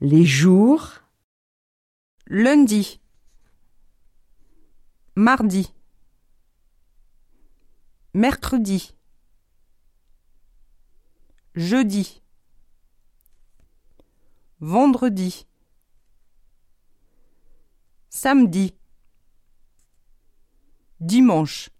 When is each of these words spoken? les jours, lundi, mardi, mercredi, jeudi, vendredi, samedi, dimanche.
les 0.00 0.24
jours, 0.24 1.02
lundi, 2.26 3.00
mardi, 5.16 5.74
mercredi, 8.14 8.94
jeudi, 11.56 12.22
vendredi, 14.60 15.46
samedi, 18.08 18.76
dimanche. 21.00 21.70